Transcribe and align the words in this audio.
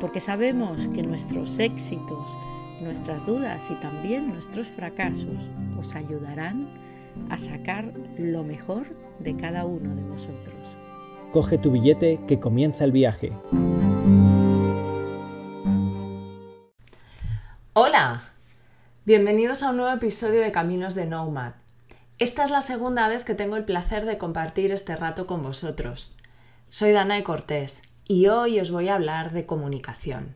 porque 0.00 0.20
sabemos 0.20 0.86
que 0.94 1.02
nuestros 1.02 1.58
éxitos, 1.58 2.36
nuestras 2.80 3.26
dudas 3.26 3.68
y 3.70 3.74
también 3.76 4.28
nuestros 4.28 4.68
fracasos 4.68 5.50
os 5.78 5.94
ayudarán 5.94 6.68
a 7.30 7.38
sacar 7.38 7.92
lo 8.16 8.44
mejor 8.44 8.86
de 9.18 9.36
cada 9.36 9.64
uno 9.64 9.94
de 9.94 10.02
vosotros. 10.02 10.76
Coge 11.32 11.58
tu 11.58 11.72
billete 11.72 12.20
que 12.28 12.38
comienza 12.38 12.84
el 12.84 12.92
viaje. 12.92 13.32
Hola, 17.72 18.22
bienvenidos 19.04 19.62
a 19.62 19.70
un 19.70 19.78
nuevo 19.78 19.94
episodio 19.94 20.40
de 20.40 20.52
Caminos 20.52 20.94
de 20.94 21.06
Nomad. 21.06 21.54
Esta 22.18 22.44
es 22.44 22.50
la 22.50 22.62
segunda 22.62 23.08
vez 23.08 23.24
que 23.24 23.34
tengo 23.34 23.56
el 23.56 23.64
placer 23.64 24.04
de 24.04 24.18
compartir 24.18 24.72
este 24.72 24.96
rato 24.96 25.26
con 25.26 25.42
vosotros. 25.42 26.16
Soy 26.70 26.92
Danae 26.92 27.22
Cortés 27.22 27.82
y 28.10 28.26
hoy 28.28 28.58
os 28.58 28.70
voy 28.70 28.88
a 28.88 28.94
hablar 28.94 29.32
de 29.32 29.44
comunicación. 29.44 30.34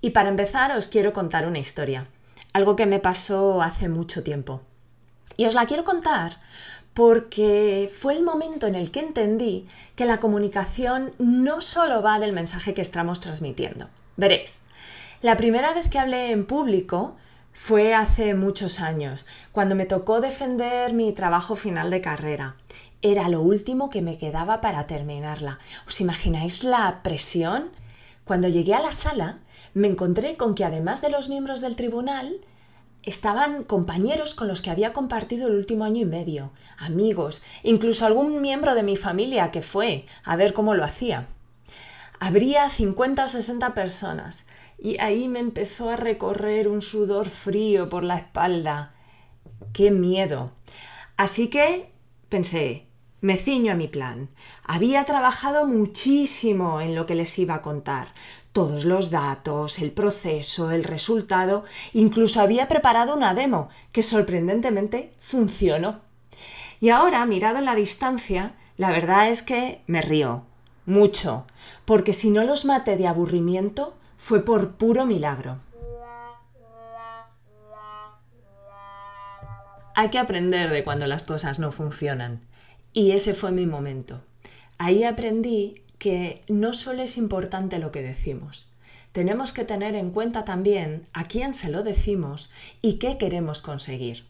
Y 0.00 0.10
para 0.10 0.28
empezar 0.28 0.76
os 0.76 0.88
quiero 0.88 1.12
contar 1.12 1.46
una 1.46 1.58
historia, 1.60 2.08
algo 2.52 2.74
que 2.74 2.86
me 2.86 2.98
pasó 2.98 3.62
hace 3.62 3.88
mucho 3.88 4.24
tiempo. 4.24 4.62
Y 5.36 5.46
os 5.46 5.54
la 5.54 5.66
quiero 5.66 5.84
contar 5.84 6.40
porque 6.94 7.88
fue 7.92 8.14
el 8.14 8.24
momento 8.24 8.66
en 8.66 8.74
el 8.74 8.90
que 8.90 8.98
entendí 8.98 9.68
que 9.94 10.04
la 10.04 10.18
comunicación 10.18 11.12
no 11.18 11.60
solo 11.60 12.02
va 12.02 12.18
del 12.18 12.32
mensaje 12.32 12.74
que 12.74 12.80
estamos 12.80 13.20
transmitiendo, 13.20 13.88
Veréis, 14.18 14.58
la 15.22 15.36
primera 15.36 15.72
vez 15.72 15.88
que 15.88 16.00
hablé 16.00 16.32
en 16.32 16.44
público 16.44 17.14
fue 17.52 17.94
hace 17.94 18.34
muchos 18.34 18.80
años, 18.80 19.26
cuando 19.52 19.76
me 19.76 19.86
tocó 19.86 20.20
defender 20.20 20.92
mi 20.92 21.12
trabajo 21.12 21.54
final 21.54 21.88
de 21.88 22.00
carrera. 22.00 22.56
Era 23.00 23.28
lo 23.28 23.40
último 23.40 23.90
que 23.90 24.02
me 24.02 24.18
quedaba 24.18 24.60
para 24.60 24.88
terminarla. 24.88 25.60
¿Os 25.86 26.00
imagináis 26.00 26.64
la 26.64 27.00
presión? 27.04 27.70
Cuando 28.24 28.48
llegué 28.48 28.74
a 28.74 28.80
la 28.80 28.90
sala, 28.90 29.38
me 29.72 29.86
encontré 29.86 30.36
con 30.36 30.56
que 30.56 30.64
además 30.64 31.00
de 31.00 31.10
los 31.10 31.28
miembros 31.28 31.60
del 31.60 31.76
tribunal, 31.76 32.40
estaban 33.04 33.62
compañeros 33.62 34.34
con 34.34 34.48
los 34.48 34.62
que 34.62 34.70
había 34.70 34.92
compartido 34.92 35.46
el 35.46 35.54
último 35.54 35.84
año 35.84 36.00
y 36.00 36.06
medio, 36.06 36.50
amigos, 36.76 37.40
incluso 37.62 38.04
algún 38.04 38.42
miembro 38.42 38.74
de 38.74 38.82
mi 38.82 38.96
familia 38.96 39.52
que 39.52 39.62
fue 39.62 40.06
a 40.24 40.34
ver 40.34 40.54
cómo 40.54 40.74
lo 40.74 40.82
hacía. 40.82 41.28
Habría 42.20 42.68
50 42.68 43.24
o 43.24 43.28
60 43.28 43.74
personas 43.74 44.44
y 44.76 44.98
ahí 44.98 45.28
me 45.28 45.38
empezó 45.38 45.90
a 45.90 45.96
recorrer 45.96 46.66
un 46.66 46.82
sudor 46.82 47.28
frío 47.28 47.88
por 47.88 48.02
la 48.02 48.16
espalda. 48.16 48.92
¡Qué 49.72 49.92
miedo! 49.92 50.50
Así 51.16 51.48
que 51.48 51.92
pensé, 52.28 52.86
me 53.20 53.36
ciño 53.36 53.72
a 53.72 53.76
mi 53.76 53.86
plan. 53.86 54.30
Había 54.64 55.04
trabajado 55.04 55.64
muchísimo 55.64 56.80
en 56.80 56.96
lo 56.96 57.06
que 57.06 57.14
les 57.14 57.38
iba 57.38 57.54
a 57.54 57.62
contar. 57.62 58.08
Todos 58.50 58.84
los 58.84 59.10
datos, 59.10 59.78
el 59.78 59.92
proceso, 59.92 60.72
el 60.72 60.82
resultado, 60.82 61.64
incluso 61.92 62.40
había 62.40 62.66
preparado 62.66 63.14
una 63.14 63.32
demo 63.32 63.68
que 63.92 64.02
sorprendentemente 64.02 65.14
funcionó. 65.20 66.00
Y 66.80 66.88
ahora, 66.88 67.24
mirado 67.26 67.58
en 67.58 67.64
la 67.64 67.76
distancia, 67.76 68.56
la 68.76 68.90
verdad 68.90 69.28
es 69.28 69.42
que 69.42 69.82
me 69.86 70.02
río 70.02 70.47
mucho, 70.88 71.46
porque 71.84 72.12
si 72.12 72.30
no 72.30 72.42
los 72.44 72.64
maté 72.64 72.96
de 72.96 73.06
aburrimiento 73.06 73.94
fue 74.16 74.44
por 74.44 74.72
puro 74.72 75.06
milagro. 75.06 75.60
Hay 79.94 80.10
que 80.10 80.18
aprender 80.18 80.70
de 80.70 80.84
cuando 80.84 81.06
las 81.06 81.24
cosas 81.26 81.58
no 81.58 81.72
funcionan. 81.72 82.40
Y 82.92 83.12
ese 83.12 83.34
fue 83.34 83.50
mi 83.50 83.66
momento. 83.66 84.20
Ahí 84.78 85.04
aprendí 85.04 85.82
que 85.98 86.42
no 86.48 86.72
solo 86.72 87.02
es 87.02 87.16
importante 87.16 87.78
lo 87.78 87.90
que 87.90 88.02
decimos, 88.02 88.68
tenemos 89.12 89.52
que 89.52 89.64
tener 89.64 89.94
en 89.94 90.10
cuenta 90.10 90.44
también 90.44 91.06
a 91.12 91.24
quién 91.24 91.54
se 91.54 91.70
lo 91.70 91.82
decimos 91.82 92.50
y 92.82 92.94
qué 92.94 93.18
queremos 93.18 93.62
conseguir. 93.62 94.26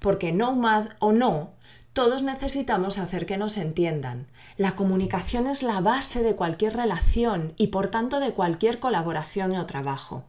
Porque 0.00 0.32
nomad 0.32 0.88
o 0.98 1.12
no, 1.12 1.52
todos 1.92 2.22
necesitamos 2.22 2.98
hacer 2.98 3.26
que 3.26 3.36
nos 3.36 3.56
entiendan. 3.56 4.26
La 4.56 4.74
comunicación 4.74 5.46
es 5.46 5.62
la 5.62 5.80
base 5.80 6.22
de 6.22 6.34
cualquier 6.34 6.74
relación 6.74 7.52
y 7.56 7.68
por 7.68 7.88
tanto 7.88 8.18
de 8.18 8.32
cualquier 8.32 8.78
colaboración 8.78 9.54
o 9.56 9.66
trabajo. 9.66 10.24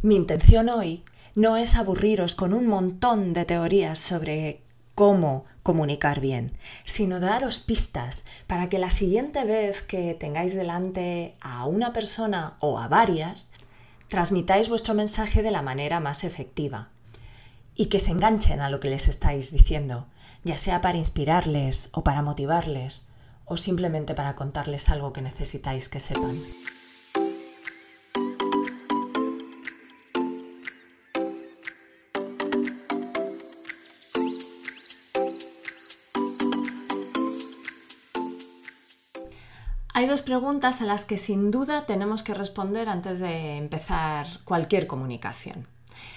Mi 0.00 0.16
intención 0.16 0.68
hoy 0.68 1.04
no 1.34 1.56
es 1.56 1.76
aburriros 1.76 2.34
con 2.34 2.54
un 2.54 2.66
montón 2.66 3.34
de 3.34 3.44
teorías 3.44 3.98
sobre 3.98 4.62
cómo 4.94 5.44
comunicar 5.62 6.20
bien, 6.20 6.56
sino 6.84 7.20
daros 7.20 7.60
pistas 7.60 8.24
para 8.46 8.68
que 8.68 8.78
la 8.78 8.90
siguiente 8.90 9.44
vez 9.44 9.82
que 9.82 10.14
tengáis 10.14 10.54
delante 10.54 11.36
a 11.40 11.66
una 11.66 11.92
persona 11.92 12.56
o 12.60 12.78
a 12.78 12.88
varias, 12.88 13.48
transmitáis 14.08 14.68
vuestro 14.68 14.94
mensaje 14.94 15.42
de 15.42 15.50
la 15.50 15.62
manera 15.62 16.00
más 16.00 16.24
efectiva 16.24 16.88
y 17.74 17.86
que 17.86 18.00
se 18.00 18.10
enganchen 18.10 18.60
a 18.60 18.68
lo 18.68 18.80
que 18.80 18.90
les 18.90 19.08
estáis 19.08 19.52
diciendo, 19.52 20.06
ya 20.44 20.58
sea 20.58 20.80
para 20.80 20.98
inspirarles 20.98 21.88
o 21.92 22.02
para 22.04 22.22
motivarles 22.22 23.04
o 23.44 23.56
simplemente 23.56 24.14
para 24.14 24.34
contarles 24.34 24.88
algo 24.88 25.12
que 25.12 25.22
necesitáis 25.22 25.88
que 25.88 26.00
sepan. 26.00 26.38
Hay 39.94 40.08
dos 40.08 40.22
preguntas 40.22 40.80
a 40.80 40.84
las 40.84 41.04
que 41.04 41.18
sin 41.18 41.50
duda 41.50 41.86
tenemos 41.86 42.22
que 42.24 42.34
responder 42.34 42.88
antes 42.88 43.20
de 43.20 43.56
empezar 43.56 44.26
cualquier 44.44 44.86
comunicación. 44.86 45.68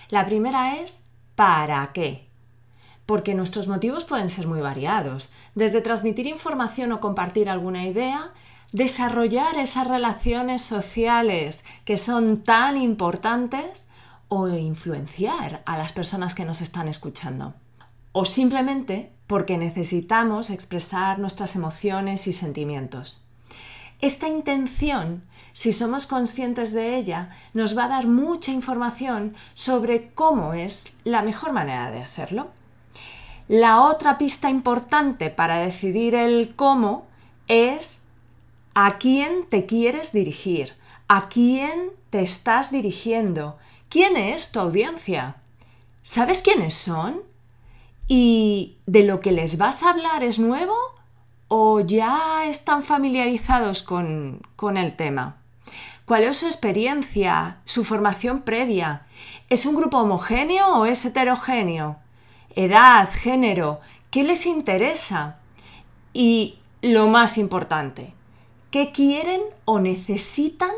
La 0.10 0.26
primera 0.26 0.78
es 0.78 1.04
¿para 1.36 1.92
qué? 1.94 2.35
Porque 3.06 3.36
nuestros 3.36 3.68
motivos 3.68 4.06
pueden 4.06 4.30
ser 4.30 4.48
muy 4.48 4.62
variados, 4.62 5.30
desde 5.54 5.82
transmitir 5.82 6.28
información 6.28 6.92
o 6.92 7.00
compartir 7.00 7.50
alguna 7.50 7.86
idea, 7.86 8.32
desarrollar 8.72 9.58
esas 9.58 9.88
relaciones 9.88 10.62
sociales 10.62 11.64
que 11.86 11.98
son 11.98 12.44
tan 12.44 12.78
importantes 12.78 13.86
o 14.28 14.48
influenciar 14.50 15.62
a 15.66 15.78
las 15.78 15.94
personas 15.94 16.36
que 16.36 16.46
nos 16.46 16.62
están 16.62 16.88
escuchando. 16.88 17.54
O 18.12 18.26
simplemente 18.26 19.12
porque 19.28 19.58
necesitamos 19.58 20.50
expresar 20.50 21.20
nuestras 21.20 21.56
emociones 21.56 22.28
y 22.28 22.34
sentimientos. 22.34 23.22
Esta 24.02 24.28
intención, 24.28 25.24
si 25.54 25.72
somos 25.72 26.06
conscientes 26.06 26.74
de 26.74 26.98
ella, 26.98 27.30
nos 27.54 27.78
va 27.78 27.86
a 27.86 27.90
dar 27.90 28.08
mucha 28.08 28.52
información 28.52 29.36
sobre 29.54 30.12
cómo 30.12 30.54
es 30.54 30.84
la 31.06 31.22
mejor 31.22 31.54
manera 31.54 31.92
de 31.92 32.02
hacerlo. 32.02 32.50
La 33.48 33.84
otra 33.84 34.18
pista 34.18 34.50
importante 34.50 35.30
para 35.30 35.58
decidir 35.58 36.16
el 36.16 36.56
cómo 36.56 37.06
es 37.48 38.04
a 38.74 38.98
quién 38.98 39.46
te 39.50 39.68
quieres 39.68 40.12
dirigir, 40.12 40.74
a 41.08 41.30
quién 41.30 41.92
te 42.10 42.22
estás 42.22 42.72
dirigiendo, 42.72 43.58
quién 43.88 44.18
es 44.18 44.52
tu 44.52 44.60
audiencia. 44.60 45.36
¿Sabes 46.02 46.42
quiénes 46.42 46.74
son? 46.74 47.22
¿Y 48.08 48.78
de 48.88 49.04
lo 49.04 49.22
que 49.22 49.32
les 49.32 49.60
vas 49.60 49.84
a 49.84 49.92
hablar 49.92 50.24
es 50.24 50.40
nuevo 50.40 50.76
o 51.48 51.82
ya 51.82 52.48
están 52.48 52.82
familiarizados 52.82 53.84
con, 53.84 54.42
con 54.56 54.76
el 54.76 54.96
tema? 54.96 55.38
¿Cuál 56.06 56.24
es 56.24 56.38
su 56.38 56.48
experiencia, 56.48 57.60
su 57.64 57.84
formación 57.84 58.42
previa? 58.42 59.06
¿Es 59.50 59.68
un 59.68 59.76
grupo 59.76 60.00
homogéneo 60.00 60.80
o 60.80 60.86
es 60.88 61.06
heterogéneo? 61.06 62.00
Edad, 62.56 63.10
género, 63.12 63.82
qué 64.12 64.24
les 64.24 64.46
interesa 64.46 65.38
y 66.14 66.60
lo 66.82 67.08
más 67.08 67.38
importante, 67.38 68.14
qué 68.72 68.92
quieren 68.92 69.42
o 69.66 69.80
necesitan 69.80 70.72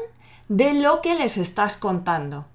de 0.50 0.74
lo 0.74 1.02
que 1.02 1.16
les 1.16 1.38
estás 1.38 1.78
contando. 1.78 2.46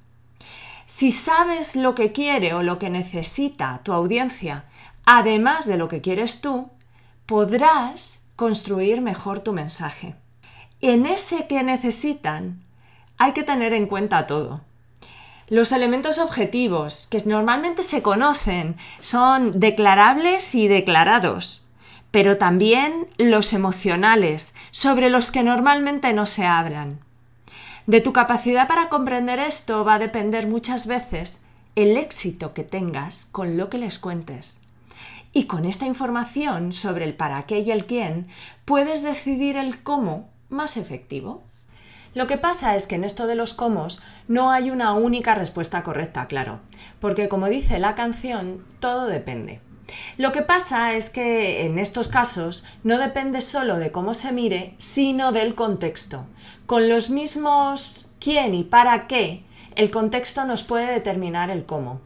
Si 0.86 1.12
sabes 1.12 1.76
lo 1.76 1.94
que 1.94 2.12
quiere 2.12 2.54
o 2.54 2.62
lo 2.62 2.78
que 2.78 2.90
necesita 2.90 3.80
tu 3.82 3.92
audiencia, 3.92 4.64
además 5.04 5.66
de 5.66 5.76
lo 5.76 5.88
que 5.88 6.00
quieres 6.00 6.40
tú, 6.40 6.70
podrás 7.26 8.22
construir 8.36 9.00
mejor 9.00 9.40
tu 9.40 9.52
mensaje. 9.52 10.16
En 10.80 11.06
ese 11.06 11.46
que 11.46 11.62
necesitan 11.62 12.60
hay 13.16 13.32
que 13.32 13.44
tener 13.44 13.72
en 13.72 13.86
cuenta 13.86 14.26
todo. 14.26 14.62
Los 15.52 15.70
elementos 15.70 16.18
objetivos, 16.18 17.06
que 17.10 17.22
normalmente 17.26 17.82
se 17.82 18.00
conocen, 18.00 18.76
son 19.02 19.60
declarables 19.60 20.54
y 20.54 20.66
declarados, 20.66 21.68
pero 22.10 22.38
también 22.38 23.06
los 23.18 23.52
emocionales, 23.52 24.54
sobre 24.70 25.10
los 25.10 25.30
que 25.30 25.42
normalmente 25.42 26.14
no 26.14 26.24
se 26.24 26.46
hablan. 26.46 27.00
De 27.86 28.00
tu 28.00 28.14
capacidad 28.14 28.66
para 28.66 28.88
comprender 28.88 29.40
esto 29.40 29.84
va 29.84 29.96
a 29.96 29.98
depender 29.98 30.46
muchas 30.46 30.86
veces 30.86 31.42
el 31.76 31.98
éxito 31.98 32.54
que 32.54 32.64
tengas 32.64 33.26
con 33.30 33.58
lo 33.58 33.68
que 33.68 33.76
les 33.76 33.98
cuentes. 33.98 34.58
Y 35.34 35.44
con 35.44 35.66
esta 35.66 35.84
información 35.84 36.72
sobre 36.72 37.04
el 37.04 37.12
para 37.12 37.42
qué 37.42 37.58
y 37.58 37.70
el 37.72 37.84
quién, 37.84 38.26
puedes 38.64 39.02
decidir 39.02 39.58
el 39.58 39.82
cómo 39.82 40.30
más 40.48 40.78
efectivo. 40.78 41.42
Lo 42.14 42.26
que 42.26 42.36
pasa 42.36 42.76
es 42.76 42.86
que 42.86 42.96
en 42.96 43.04
esto 43.04 43.26
de 43.26 43.34
los 43.34 43.54
cómo 43.54 43.88
no 44.28 44.50
hay 44.50 44.70
una 44.70 44.92
única 44.92 45.34
respuesta 45.34 45.82
correcta, 45.82 46.26
claro, 46.26 46.60
porque 47.00 47.28
como 47.28 47.48
dice 47.48 47.78
la 47.78 47.94
canción, 47.94 48.64
todo 48.80 49.06
depende. 49.06 49.60
Lo 50.18 50.30
que 50.32 50.42
pasa 50.42 50.94
es 50.94 51.08
que 51.08 51.64
en 51.64 51.78
estos 51.78 52.08
casos 52.08 52.64
no 52.82 52.98
depende 52.98 53.40
solo 53.40 53.78
de 53.78 53.92
cómo 53.92 54.12
se 54.14 54.32
mire, 54.32 54.74
sino 54.78 55.32
del 55.32 55.54
contexto. 55.54 56.26
Con 56.66 56.88
los 56.88 57.08
mismos 57.08 58.10
quién 58.20 58.54
y 58.54 58.64
para 58.64 59.06
qué, 59.06 59.44
el 59.74 59.90
contexto 59.90 60.44
nos 60.44 60.62
puede 60.62 60.92
determinar 60.92 61.50
el 61.50 61.64
cómo. 61.64 62.00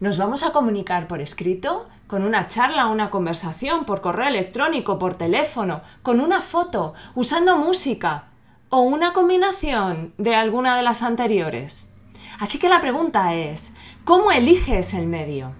¿Nos 0.00 0.18
vamos 0.18 0.42
a 0.42 0.52
comunicar 0.52 1.08
por 1.08 1.22
escrito? 1.22 1.88
¿Con 2.06 2.24
una 2.24 2.48
charla, 2.48 2.86
una 2.86 3.08
conversación, 3.08 3.86
por 3.86 4.02
correo 4.02 4.28
electrónico, 4.28 4.98
por 4.98 5.14
teléfono, 5.16 5.80
con 6.02 6.20
una 6.20 6.42
foto, 6.42 6.92
usando 7.14 7.56
música? 7.56 8.26
¿O 8.68 8.80
una 8.80 9.12
combinación 9.12 10.12
de 10.18 10.34
alguna 10.34 10.76
de 10.76 10.82
las 10.82 11.02
anteriores? 11.02 11.88
Así 12.40 12.58
que 12.58 12.68
la 12.68 12.80
pregunta 12.80 13.32
es, 13.32 13.72
¿cómo 14.04 14.32
eliges 14.32 14.92
el 14.92 15.06
medio? 15.06 15.54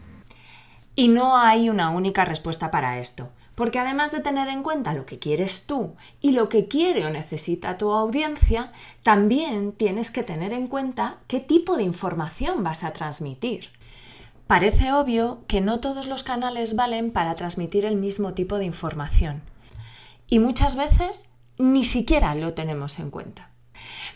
Y 0.97 1.07
no 1.07 1.37
hay 1.37 1.71
una 1.71 1.91
única 1.91 2.25
respuesta 2.25 2.73
para 2.73 2.99
esto, 2.99 3.31
porque 3.55 3.79
además 3.79 4.11
de 4.11 4.19
tener 4.19 4.49
en 4.49 4.65
cuenta 4.65 4.93
lo 4.93 5.07
que 5.07 5.21
quieres 5.21 5.69
tú 5.69 5.95
y 6.21 6.33
lo 6.33 6.49
que 6.49 6.67
quiere 6.67 7.07
o 7.07 7.11
necesita 7.11 7.79
tu 7.79 7.93
audiencia, 7.93 8.73
también 9.05 9.71
tienes 9.71 10.11
que 10.11 10.25
tener 10.25 10.53
en 10.53 10.67
cuenta 10.67 11.19
qué 11.29 11.39
tipo 11.39 11.77
de 11.77 11.85
información 11.85 12.65
vas 12.65 12.83
a 12.83 12.93
transmitir. 12.93 13.71
Parece 14.49 14.93
obvio 14.93 15.45
que 15.47 15.61
no 15.61 15.79
todos 15.79 16.09
los 16.09 16.25
canales 16.25 16.75
valen 16.75 17.13
para 17.13 17.37
transmitir 17.37 17.85
el 17.85 17.95
mismo 17.95 18.35
tipo 18.35 18.59
de 18.59 18.65
información. 18.65 19.43
Y 20.29 20.41
muchas 20.41 20.75
veces 20.75 21.29
ni 21.59 21.85
siquiera 21.85 22.35
lo 22.35 22.55
tenemos 22.55 22.99
en 22.99 23.11
cuenta. 23.11 23.51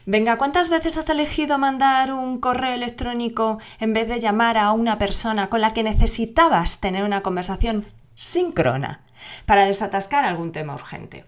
Venga, 0.07 0.39
¿cuántas 0.39 0.71
veces 0.71 0.97
has 0.97 1.09
elegido 1.11 1.59
mandar 1.59 2.13
un 2.13 2.41
correo 2.41 2.75
electrónico 2.75 3.59
en 3.79 3.93
vez 3.93 4.09
de 4.09 4.21
llamar 4.21 4.57
a 4.57 4.73
una 4.73 4.99
persona 4.99 5.51
con 5.51 5.61
la 5.61 5.75
que 5.75 5.83
necesitabas 5.83 6.81
tener 6.81 7.05
una 7.05 7.23
conversación 7.23 7.87
síncrona 8.15 9.03
para 9.47 9.67
desatascar 9.67 10.25
algún 10.25 10.53
tema 10.53 10.75
urgente? 10.75 11.27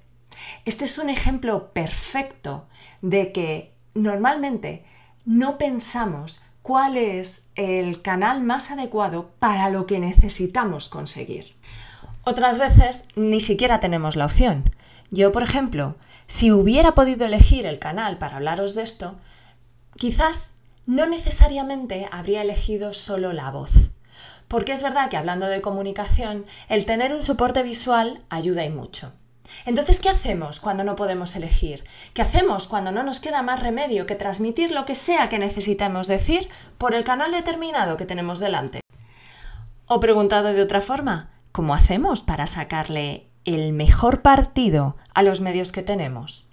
Este 0.65 0.85
es 0.85 0.99
un 0.99 1.11
ejemplo 1.11 1.73
perfecto 1.73 2.67
de 3.01 3.33
que 3.33 3.75
normalmente 3.95 4.85
no 5.25 5.59
pensamos 5.59 6.43
cuál 6.63 6.97
es 6.97 7.47
el 7.55 8.03
canal 8.03 8.43
más 8.43 8.71
adecuado 8.71 9.31
para 9.39 9.69
lo 9.69 9.87
que 9.87 9.99
necesitamos 9.99 10.89
conseguir. 10.89 11.55
Otras 12.25 12.59
veces 12.59 13.05
ni 13.17 13.41
siquiera 13.41 13.81
tenemos 13.81 14.17
la 14.17 14.27
opción. 14.27 14.75
Yo, 15.13 15.31
por 15.31 15.43
ejemplo, 15.43 15.97
si 16.27 16.51
hubiera 16.51 16.95
podido 16.95 17.27
elegir 17.27 17.67
el 17.67 17.79
canal 17.79 18.17
para 18.17 18.37
hablaros 18.37 18.75
de 18.75 18.83
esto, 18.83 19.17
quizás 19.97 20.55
no 20.87 21.05
necesariamente 21.05 22.09
habría 22.11 22.41
elegido 22.41 22.95
solo 22.95 23.35
la 23.35 23.51
voz. 23.51 23.91
Porque 24.49 24.73
es 24.73 24.83
verdad 24.83 25.11
que 25.11 25.19
hablando 25.19 25.47
de 25.49 25.61
comunicación, 25.61 26.47
el 26.71 26.87
tener 26.87 27.13
un 27.13 27.23
soporte 27.23 27.63
visual 27.63 28.23
ayuda 28.31 28.65
y 28.65 28.71
mucho. 28.71 29.13
Entonces, 29.67 30.01
¿qué 30.01 30.09
hacemos 30.09 30.61
cuando 30.61 30.83
no 30.83 30.97
podemos 30.97 31.37
elegir? 31.37 31.85
¿Qué 32.15 32.23
hacemos 32.23 32.67
cuando 32.67 32.91
no 32.91 33.03
nos 33.03 33.21
queda 33.21 33.43
más 33.43 33.61
remedio 33.61 34.07
que 34.07 34.15
transmitir 34.15 34.73
lo 34.73 34.87
que 34.87 34.95
sea 34.95 35.29
que 35.29 35.39
necesitemos 35.39 36.07
decir 36.07 36.49
por 36.79 36.95
el 36.95 37.05
canal 37.05 37.33
determinado 37.33 37.99
que 37.99 38.07
tenemos 38.07 38.39
delante? 38.39 38.81
O 39.85 40.01
preguntado 40.01 40.55
de 40.55 40.63
otra 40.63 40.81
forma, 40.81 41.33
¿cómo 41.53 41.75
hacemos 41.75 42.23
para 42.23 42.47
sacarle 42.47 43.29
el 43.45 43.73
mejor 43.73 44.23
partido 44.23 44.97
a 45.15 45.23
los 45.23 45.41
medios 45.41 45.73
que 45.73 45.83
tenemos? 45.83 46.47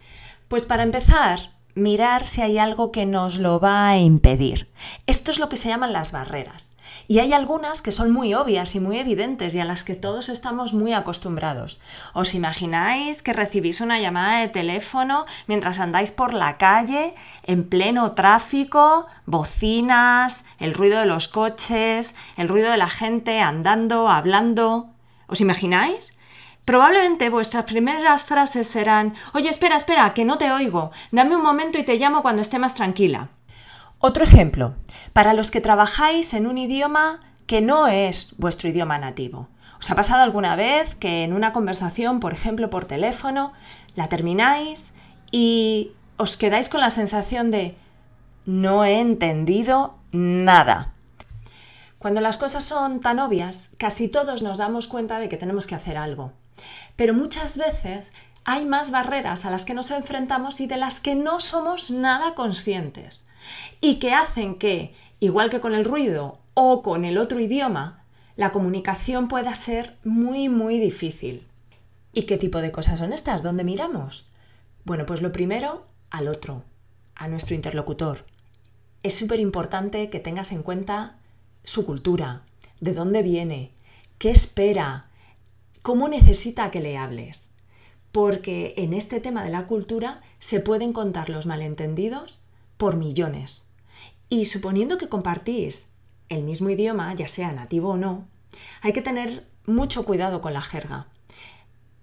Pues 0.48 0.66
para 0.66 0.84
empezar, 0.84 1.52
mirar 1.76 2.26
si 2.26 2.42
hay 2.42 2.58
algo 2.58 2.92
que 2.92 3.06
nos 3.06 3.38
lo 3.38 3.60
va 3.60 3.90
a 3.90 3.98
impedir. 3.98 4.70
Esto 5.08 5.32
es 5.32 5.40
lo 5.40 5.50
que 5.50 5.58
se 5.58 5.70
llaman 5.70 5.94
las 5.94 6.12
barreras. 6.12 6.72
Y 7.08 7.20
hay 7.20 7.34
algunas 7.34 7.82
que 7.82 7.92
son 7.92 8.12
muy 8.12 8.34
obvias 8.34 8.76
y 8.76 8.80
muy 8.80 9.00
evidentes 9.00 9.56
y 9.56 9.60
a 9.60 9.66
las 9.66 9.84
que 9.84 9.96
todos 9.96 10.30
estamos 10.30 10.74
muy 10.74 10.94
acostumbrados. 10.94 11.80
¿Os 12.14 12.36
imagináis 12.36 13.24
que 13.24 13.34
recibís 13.34 13.82
una 13.82 14.00
llamada 14.00 14.42
de 14.42 14.48
teléfono 14.48 15.26
mientras 15.48 15.80
andáis 15.80 16.12
por 16.12 16.34
la 16.34 16.58
calle, 16.58 17.16
en 17.44 17.68
pleno 17.68 18.12
tráfico, 18.12 19.08
bocinas, 19.26 20.46
el 20.60 20.74
ruido 20.74 21.00
de 21.00 21.06
los 21.06 21.28
coches, 21.28 22.16
el 22.38 22.48
ruido 22.48 22.70
de 22.70 22.78
la 22.78 22.90
gente 22.90 23.40
andando, 23.40 24.10
hablando? 24.10 24.90
¿Os 25.28 25.42
imagináis? 25.42 26.14
Probablemente 26.70 27.32
vuestras 27.32 27.64
primeras 27.64 28.26
frases 28.26 28.68
serán 28.68 29.16
Oye, 29.34 29.50
espera, 29.50 29.76
espera, 29.76 30.14
que 30.14 30.24
no 30.24 30.38
te 30.38 30.52
oigo. 30.52 30.92
Dame 31.12 31.36
un 31.36 31.42
momento 31.42 31.80
y 31.80 31.84
te 31.84 31.98
llamo 31.98 32.22
cuando 32.22 32.44
esté 32.44 32.60
más 32.60 32.76
tranquila. 32.76 33.30
Otro 33.98 34.24
ejemplo, 34.24 34.76
para 35.12 35.34
los 35.34 35.50
que 35.50 35.62
trabajáis 35.62 36.36
en 36.36 36.46
un 36.46 36.60
idioma 36.60 37.22
que 37.48 37.62
no 37.62 37.88
es 37.88 38.36
vuestro 38.38 38.70
idioma 38.70 39.00
nativo. 39.00 39.50
¿Os 39.80 39.90
ha 39.90 39.96
pasado 39.96 40.22
alguna 40.22 40.56
vez 40.56 40.94
que 40.94 41.24
en 41.24 41.34
una 41.34 41.54
conversación, 41.54 42.20
por 42.20 42.34
ejemplo 42.34 42.70
por 42.70 42.86
teléfono, 42.86 43.52
la 43.96 44.08
termináis 44.08 44.94
y 45.32 45.94
os 46.18 46.38
quedáis 46.38 46.70
con 46.70 46.82
la 46.82 46.92
sensación 46.92 47.50
de 47.50 47.78
no 48.46 48.86
he 48.86 49.00
entendido 49.00 49.96
nada? 50.12 50.94
Cuando 51.98 52.22
las 52.22 52.38
cosas 52.38 52.64
son 52.64 53.00
tan 53.00 53.18
obvias, 53.18 53.72
casi 53.80 54.08
todos 54.08 54.44
nos 54.44 54.60
damos 54.60 54.88
cuenta 54.88 55.18
de 55.18 55.30
que 55.30 55.38
tenemos 55.38 55.66
que 55.66 55.74
hacer 55.74 55.98
algo. 55.98 56.32
Pero 56.96 57.14
muchas 57.14 57.58
veces 57.58 58.12
hay 58.44 58.66
más 58.66 58.92
barreras 58.92 59.46
a 59.46 59.52
las 59.52 59.66
que 59.66 59.74
nos 59.74 59.92
enfrentamos 59.92 60.60
y 60.62 60.68
de 60.68 60.78
las 60.78 61.00
que 61.02 61.16
no 61.16 61.40
somos 61.40 61.92
nada 61.92 62.36
conscientes 62.36 63.26
y 63.82 64.00
que 64.00 64.14
hacen 64.14 64.56
que, 64.56 64.96
igual 65.20 65.50
que 65.50 65.60
con 65.60 65.74
el 65.74 65.86
ruido 65.86 66.40
o 66.54 66.82
con 66.82 67.06
el 67.06 67.18
otro 67.18 67.40
idioma, 67.40 68.04
la 68.36 68.52
comunicación 68.52 69.28
pueda 69.28 69.54
ser 69.56 69.98
muy, 70.04 70.50
muy 70.50 70.80
difícil. 70.80 71.46
¿Y 72.14 72.24
qué 72.24 72.38
tipo 72.38 72.62
de 72.62 72.72
cosas 72.72 73.00
son 73.00 73.14
estas? 73.14 73.44
¿Dónde 73.44 73.64
miramos? 73.64 74.28
Bueno, 74.84 75.06
pues 75.06 75.22
lo 75.22 75.32
primero, 75.32 75.86
al 76.10 76.28
otro, 76.28 76.64
a 77.16 77.28
nuestro 77.28 77.54
interlocutor. 77.54 78.26
Es 79.04 79.18
súper 79.18 79.40
importante 79.40 80.10
que 80.10 80.20
tengas 80.20 80.52
en 80.52 80.64
cuenta 80.64 81.18
su 81.64 81.86
cultura, 81.86 82.44
de 82.80 82.94
dónde 82.94 83.22
viene, 83.22 83.74
qué 84.18 84.32
espera, 84.32 85.09
cómo 85.82 86.08
necesita 86.08 86.72
que 86.72 86.82
le 86.82 86.98
hables. 86.98 87.50
Porque 88.12 88.74
en 88.78 88.94
este 88.94 89.20
tema 89.20 89.44
de 89.44 89.52
la 89.52 89.68
cultura 89.68 90.22
se 90.40 90.60
pueden 90.60 90.94
contar 90.94 91.30
los 91.30 91.46
malentendidos 91.46 92.40
por 92.78 92.96
millones. 92.96 93.68
Y 94.30 94.46
suponiendo 94.46 94.98
que 94.98 95.10
compartís 95.10 95.88
el 96.30 96.44
mismo 96.44 96.70
idioma, 96.70 97.14
ya 97.14 97.28
sea 97.28 97.52
nativo 97.52 97.90
o 97.90 97.98
no, 97.98 98.28
hay 98.82 98.94
que 98.94 99.02
tener 99.02 99.46
mucho 99.66 100.06
cuidado 100.06 100.42
con 100.42 100.54
la 100.54 100.62
jerga. 100.62 101.08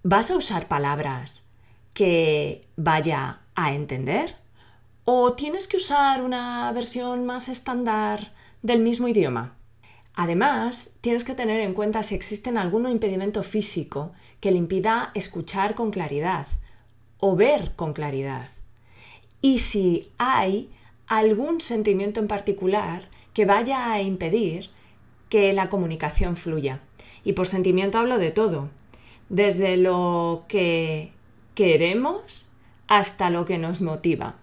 ¿Vas 0.03 0.31
a 0.31 0.37
usar 0.37 0.69
palabras 0.69 1.45
que 1.95 2.69
vaya 2.77 3.41
a 3.55 3.75
entender? 3.75 4.37
¿O 5.05 5.33
tienes 5.33 5.67
que 5.69 5.77
usar 5.77 6.23
una 6.23 6.71
versión 6.73 7.27
más 7.27 7.49
estándar 7.49 8.33
del 8.63 8.81
mismo 8.81 9.09
idioma? 9.09 9.57
Además, 10.17 10.91
tienes 11.01 11.25
que 11.25 11.35
tener 11.35 11.61
en 11.61 11.75
cuenta 11.75 12.03
si 12.03 12.15
existe 12.15 12.51
algún 12.51 12.89
impedimento 12.89 13.43
físico 13.43 14.13
que 14.41 14.51
le 14.51 14.59
impida 14.59 15.13
escuchar 15.15 15.75
con 15.75 15.91
claridad 15.91 16.47
o 17.19 17.37
ver 17.37 17.75
con 17.77 17.93
claridad 17.93 18.51
y 19.41 19.61
si 19.61 20.11
hay 20.19 20.71
algún 21.07 21.61
sentimiento 21.61 22.19
en 22.19 22.27
particular 22.27 23.09
que 23.33 23.45
vaya 23.45 23.93
a 23.93 24.03
impedir 24.03 24.71
que 25.29 25.53
la 25.53 25.69
comunicación 25.69 26.37
fluya. 26.37 26.81
Y 27.23 27.35
por 27.35 27.47
sentimiento 27.47 27.99
hablo 27.99 28.19
de 28.19 28.31
todo, 28.31 28.71
desde 29.29 29.77
lo 29.77 30.45
que 30.49 31.13
queremos 31.55 32.49
hasta 32.89 33.31
lo 33.31 33.45
que 33.45 33.59
nos 33.59 33.81
motiva. 33.81 34.35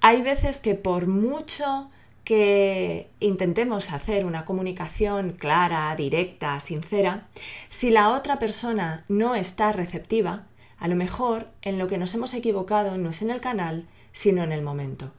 Hay 0.00 0.22
veces 0.22 0.60
que 0.60 0.74
por 0.74 1.08
mucho 1.08 1.90
que 2.28 3.08
intentemos 3.20 3.90
hacer 3.90 4.26
una 4.26 4.44
comunicación 4.44 5.32
clara, 5.32 5.96
directa, 5.96 6.60
sincera, 6.60 7.26
si 7.70 7.88
la 7.88 8.10
otra 8.10 8.38
persona 8.38 9.06
no 9.08 9.34
está 9.34 9.72
receptiva, 9.72 10.44
a 10.78 10.88
lo 10.88 10.94
mejor 10.94 11.48
en 11.62 11.78
lo 11.78 11.88
que 11.88 11.96
nos 11.96 12.12
hemos 12.12 12.34
equivocado 12.34 12.98
no 12.98 13.08
es 13.08 13.22
en 13.22 13.30
el 13.30 13.40
canal, 13.40 13.86
sino 14.12 14.42
en 14.42 14.52
el 14.52 14.60
momento. 14.60 15.10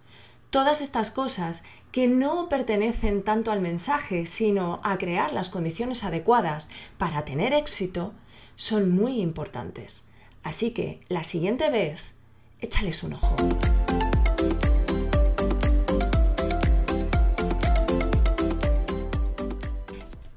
Todas 0.52 0.82
estas 0.82 1.10
cosas 1.10 1.64
que 1.92 2.08
no 2.08 2.48
pertenecen 2.48 3.24
tanto 3.24 3.52
al 3.52 3.60
mensaje, 3.60 4.28
sino 4.28 4.80
a 4.84 5.00
crear 5.00 5.34
las 5.34 5.50
condiciones 5.50 6.04
adecuadas 6.04 6.70
para 7.00 7.26
tener 7.26 7.54
éxito, 7.56 8.14
son 8.56 8.92
muy 8.92 9.20
importantes. 9.20 10.04
Así 10.44 10.76
que 10.76 11.02
la 11.10 11.24
siguiente 11.24 11.72
vez, 11.72 12.14
échales 12.62 13.02
un 13.02 13.14
ojo. 13.14 13.36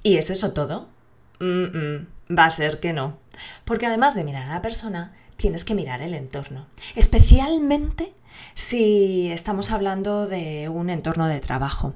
¿Y 0.02 0.16
es 0.16 0.30
eso 0.30 0.52
todo? 0.52 0.88
va 1.40 2.44
a 2.44 2.50
ser 2.50 2.80
que 2.80 2.92
no. 2.92 3.18
Porque 3.64 3.86
además 3.86 4.14
de 4.14 4.24
mirar 4.24 4.44
a 4.44 4.54
la 4.54 4.62
persona, 4.62 5.12
tienes 5.36 5.64
que 5.64 5.74
mirar 5.74 6.02
el 6.02 6.14
entorno. 6.14 6.66
Especialmente 6.94 8.12
si 8.54 9.30
estamos 9.30 9.70
hablando 9.70 10.26
de 10.26 10.68
un 10.68 10.90
entorno 10.90 11.26
de 11.26 11.40
trabajo. 11.40 11.94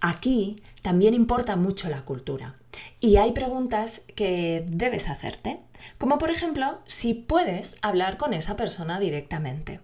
Aquí 0.00 0.62
también 0.82 1.14
importa 1.14 1.56
mucho 1.56 1.88
la 1.88 2.04
cultura. 2.04 2.56
Y 3.00 3.16
hay 3.16 3.32
preguntas 3.32 4.02
que 4.14 4.64
debes 4.68 5.08
hacerte, 5.08 5.60
como 5.98 6.18
por 6.18 6.30
ejemplo 6.30 6.80
si 6.86 7.14
puedes 7.14 7.76
hablar 7.82 8.16
con 8.16 8.34
esa 8.34 8.56
persona 8.56 8.98
directamente. 8.98 9.80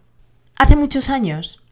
Hace 0.56 0.74
muchos 0.74 1.10
años 1.10 1.62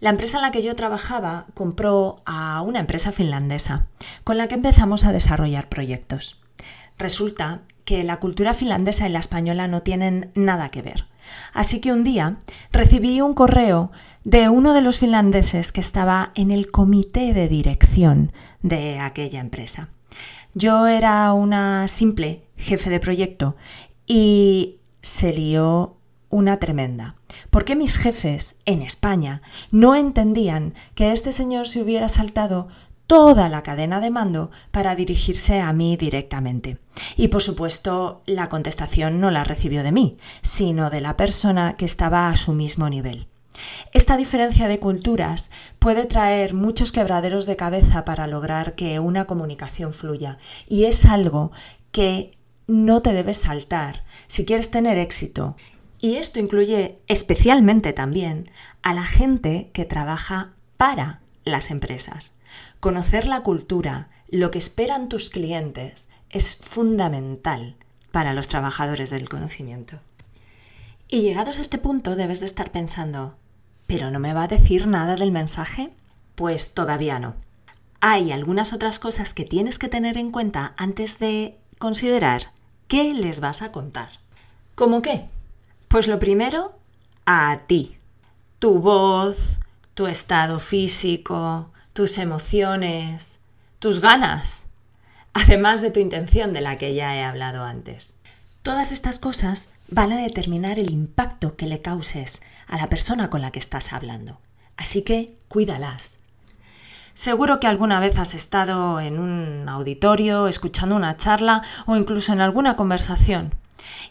la 0.00 0.10
empresa 0.10 0.38
en 0.38 0.42
la 0.42 0.50
que 0.50 0.62
yo 0.62 0.76
trabajaba 0.76 1.46
compró 1.54 2.22
a 2.26 2.60
una 2.62 2.80
empresa 2.80 3.12
finlandesa, 3.12 3.86
con 4.22 4.38
la 4.38 4.48
que 4.48 4.54
empezamos 4.54 5.04
a 5.04 5.12
desarrollar 5.12 5.68
proyectos. 5.68 6.40
Resulta 6.98 7.62
que 7.84 8.04
la 8.04 8.18
cultura 8.18 8.54
finlandesa 8.54 9.08
y 9.08 9.12
la 9.12 9.18
española 9.18 9.68
no 9.68 9.82
tienen 9.82 10.30
nada 10.34 10.70
que 10.70 10.82
ver. 10.82 11.06
Así 11.52 11.80
que 11.80 11.92
un 11.92 12.04
día 12.04 12.36
recibí 12.72 13.20
un 13.20 13.34
correo 13.34 13.90
de 14.24 14.48
uno 14.48 14.74
de 14.74 14.80
los 14.80 14.98
finlandeses 14.98 15.72
que 15.72 15.80
estaba 15.80 16.32
en 16.34 16.50
el 16.50 16.70
comité 16.70 17.32
de 17.34 17.48
dirección 17.48 18.32
de 18.62 18.98
aquella 18.98 19.40
empresa. 19.40 19.88
Yo 20.54 20.86
era 20.86 21.32
una 21.32 21.88
simple 21.88 22.44
jefe 22.56 22.88
de 22.88 23.00
proyecto 23.00 23.56
y 24.06 24.76
se 25.02 25.32
lió 25.32 25.96
una 26.34 26.58
tremenda. 26.58 27.14
¿Por 27.50 27.64
qué 27.64 27.76
mis 27.76 27.96
jefes 27.96 28.56
en 28.66 28.82
España 28.82 29.40
no 29.70 29.94
entendían 29.94 30.74
que 30.96 31.12
este 31.12 31.30
señor 31.30 31.68
se 31.68 31.80
hubiera 31.80 32.08
saltado 32.08 32.66
toda 33.06 33.48
la 33.48 33.62
cadena 33.62 34.00
de 34.00 34.10
mando 34.10 34.50
para 34.72 34.96
dirigirse 34.96 35.60
a 35.60 35.72
mí 35.72 35.96
directamente. 35.96 36.78
Y 37.16 37.28
por 37.28 37.42
supuesto, 37.42 38.22
la 38.26 38.48
contestación 38.48 39.20
no 39.20 39.30
la 39.30 39.44
recibió 39.44 39.84
de 39.84 39.92
mí, 39.92 40.16
sino 40.42 40.90
de 40.90 41.02
la 41.02 41.16
persona 41.16 41.76
que 41.76 41.84
estaba 41.84 42.30
a 42.30 42.36
su 42.36 42.52
mismo 42.52 42.88
nivel. 42.88 43.28
Esta 43.92 44.16
diferencia 44.16 44.66
de 44.66 44.80
culturas 44.80 45.50
puede 45.78 46.06
traer 46.06 46.54
muchos 46.54 46.90
quebraderos 46.90 47.46
de 47.46 47.56
cabeza 47.56 48.04
para 48.04 48.26
lograr 48.26 48.74
que 48.74 48.98
una 48.98 49.26
comunicación 49.26 49.92
fluya, 49.92 50.38
y 50.66 50.86
es 50.86 51.04
algo 51.04 51.52
que 51.92 52.36
no 52.66 53.02
te 53.02 53.12
debes 53.12 53.36
saltar 53.36 54.02
si 54.26 54.44
quieres 54.46 54.70
tener 54.70 54.98
éxito 54.98 55.54
y 56.00 56.16
esto 56.16 56.38
incluye 56.38 56.98
especialmente 57.08 57.92
también 57.92 58.50
a 58.82 58.94
la 58.94 59.04
gente 59.04 59.70
que 59.72 59.84
trabaja 59.84 60.52
para 60.76 61.20
las 61.44 61.70
empresas. 61.70 62.32
Conocer 62.80 63.26
la 63.26 63.42
cultura, 63.42 64.10
lo 64.28 64.50
que 64.50 64.58
esperan 64.58 65.08
tus 65.08 65.30
clientes, 65.30 66.06
es 66.30 66.56
fundamental 66.56 67.76
para 68.10 68.34
los 68.34 68.48
trabajadores 68.48 69.10
del 69.10 69.28
conocimiento. 69.28 70.00
Y 71.08 71.22
llegados 71.22 71.58
a 71.58 71.62
este 71.62 71.78
punto 71.78 72.16
debes 72.16 72.40
de 72.40 72.46
estar 72.46 72.70
pensando, 72.72 73.36
¿pero 73.86 74.10
no 74.10 74.18
me 74.18 74.34
va 74.34 74.44
a 74.44 74.48
decir 74.48 74.86
nada 74.86 75.16
del 75.16 75.32
mensaje? 75.32 75.90
Pues 76.34 76.74
todavía 76.74 77.18
no. 77.18 77.36
Hay 78.00 78.32
algunas 78.32 78.72
otras 78.72 78.98
cosas 78.98 79.32
que 79.32 79.44
tienes 79.44 79.78
que 79.78 79.88
tener 79.88 80.18
en 80.18 80.30
cuenta 80.30 80.74
antes 80.76 81.18
de 81.18 81.58
considerar 81.78 82.52
qué 82.88 83.14
les 83.14 83.40
vas 83.40 83.62
a 83.62 83.72
contar. 83.72 84.10
¿Cómo 84.74 85.02
qué? 85.02 85.28
Pues 85.94 86.08
lo 86.08 86.18
primero, 86.18 86.76
a 87.24 87.60
ti. 87.68 87.98
Tu 88.58 88.80
voz, 88.80 89.60
tu 89.94 90.08
estado 90.08 90.58
físico, 90.58 91.70
tus 91.92 92.18
emociones, 92.18 93.38
tus 93.78 94.00
ganas, 94.00 94.66
además 95.34 95.82
de 95.82 95.92
tu 95.92 96.00
intención 96.00 96.52
de 96.52 96.62
la 96.62 96.78
que 96.78 96.96
ya 96.96 97.14
he 97.14 97.22
hablado 97.22 97.62
antes. 97.62 98.16
Todas 98.64 98.90
estas 98.90 99.20
cosas 99.20 99.70
van 99.86 100.10
a 100.10 100.16
determinar 100.16 100.80
el 100.80 100.90
impacto 100.90 101.54
que 101.54 101.68
le 101.68 101.80
causes 101.80 102.42
a 102.66 102.76
la 102.76 102.88
persona 102.88 103.30
con 103.30 103.40
la 103.40 103.52
que 103.52 103.60
estás 103.60 103.92
hablando. 103.92 104.40
Así 104.76 105.02
que 105.02 105.36
cuídalas. 105.46 106.18
Seguro 107.14 107.60
que 107.60 107.68
alguna 107.68 108.00
vez 108.00 108.18
has 108.18 108.34
estado 108.34 108.98
en 108.98 109.20
un 109.20 109.68
auditorio, 109.68 110.48
escuchando 110.48 110.96
una 110.96 111.16
charla 111.18 111.62
o 111.86 111.94
incluso 111.94 112.32
en 112.32 112.40
alguna 112.40 112.74
conversación 112.74 113.54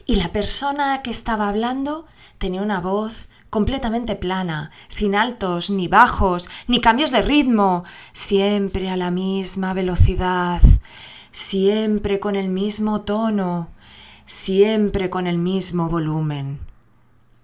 y 0.05 0.15
la 0.15 0.31
persona 0.31 1.01
que 1.01 1.11
estaba 1.11 1.49
hablando 1.49 2.05
tenía 2.37 2.61
una 2.61 2.81
voz 2.81 3.29
completamente 3.49 4.15
plana, 4.15 4.71
sin 4.87 5.15
altos 5.15 5.69
ni 5.69 5.87
bajos, 5.87 6.49
ni 6.67 6.81
cambios 6.81 7.11
de 7.11 7.21
ritmo, 7.21 7.83
siempre 8.11 8.89
a 8.89 8.97
la 8.97 9.11
misma 9.11 9.73
velocidad, 9.73 10.61
siempre 11.31 12.19
con 12.19 12.35
el 12.35 12.49
mismo 12.49 13.01
tono, 13.01 13.69
siempre 14.25 15.09
con 15.09 15.27
el 15.27 15.37
mismo 15.37 15.87
volumen. 15.89 16.61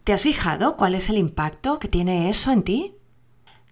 ¿Te 0.03 0.13
has 0.13 0.23
fijado 0.23 0.77
cuál 0.77 0.95
es 0.95 1.09
el 1.09 1.17
impacto 1.17 1.77
que 1.77 1.87
tiene 1.87 2.29
eso 2.29 2.51
en 2.51 2.63
ti? 2.63 2.95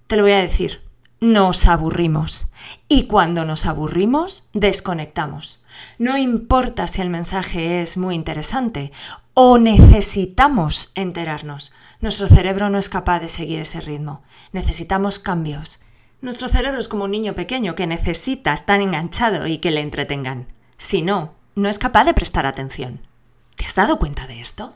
Te 0.06 0.16
lo 0.16 0.22
voy 0.22 0.34
a 0.34 0.42
decir. 0.42 0.87
Nos 1.20 1.66
aburrimos. 1.66 2.46
Y 2.88 3.08
cuando 3.08 3.44
nos 3.44 3.66
aburrimos, 3.66 4.48
desconectamos. 4.54 5.64
No 5.98 6.16
importa 6.16 6.88
si 6.88 7.02
el 7.02 7.10
mensaje 7.10 7.82
es 7.82 7.98
muy 7.98 8.14
interesante 8.14 8.92
o 9.34 9.58
necesitamos 9.58 10.92
enterarnos. 10.94 11.74
Nuestro 12.02 12.28
cerebro 12.28 12.70
no 12.70 12.78
es 12.78 12.90
capaz 12.90 13.20
de 13.20 13.30
seguir 13.30 13.60
ese 13.60 13.82
ritmo. 13.82 14.22
Necesitamos 14.52 15.18
cambios. 15.18 15.80
Nuestro 16.22 16.50
cerebro 16.50 16.80
es 16.80 16.88
como 16.88 17.06
un 17.06 17.12
niño 17.12 17.34
pequeño 17.34 17.74
que 17.74 17.88
necesita 17.88 18.54
estar 18.54 18.80
enganchado 18.80 19.48
y 19.48 19.58
que 19.58 19.72
le 19.72 19.82
entretengan. 19.82 20.46
Si 20.78 21.02
no, 21.02 21.34
no 21.56 21.68
es 21.68 21.80
capaz 21.80 22.04
de 22.06 22.14
prestar 22.14 22.46
atención. 22.46 23.08
¿Te 23.56 23.66
has 23.66 23.74
dado 23.74 23.98
cuenta 23.98 24.28
de 24.28 24.40
esto? 24.40 24.74